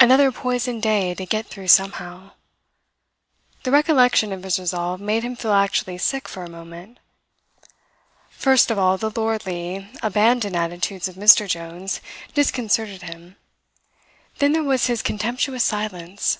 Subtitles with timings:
[0.00, 2.30] Another poisoned day to get through somehow!
[3.64, 6.96] The recollection of his resolve made him feel actually sick for a moment.
[8.30, 11.46] First of all the lordly, abandoned attitudes of Mr.
[11.46, 12.00] Jones
[12.32, 13.36] disconcerted him.
[14.38, 16.38] Then there was his contemptuous silence.